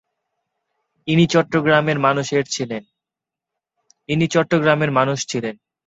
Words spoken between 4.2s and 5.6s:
চট্টগ্রামের মানুষ ছিলেন।